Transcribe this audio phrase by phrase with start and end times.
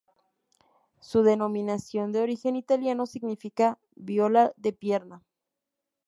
[0.99, 5.21] Su denominación, de origen italiano, significa "viola de pierna".